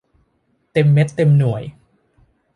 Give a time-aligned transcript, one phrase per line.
[0.71, 1.63] เต็มเม็ดเต็มหน่วย